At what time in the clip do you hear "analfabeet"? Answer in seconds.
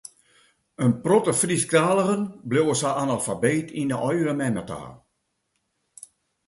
3.01-3.67